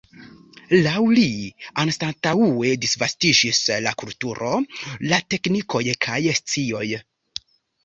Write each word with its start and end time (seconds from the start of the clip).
Laŭ 0.85 1.01
li, 1.17 1.25
anstataŭe 1.83 2.71
disvastiĝis 2.87 3.61
la 3.89 3.95
kulturo, 4.05 4.51
la 5.13 5.23
teknikoj 5.35 5.85
kaj 6.09 6.19
scioj. 6.43 6.87